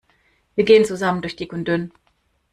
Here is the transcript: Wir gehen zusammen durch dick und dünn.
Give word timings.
Wir 0.55 0.63
gehen 0.65 0.83
zusammen 0.83 1.21
durch 1.21 1.35
dick 1.35 1.53
und 1.53 1.65
dünn. 1.67 1.91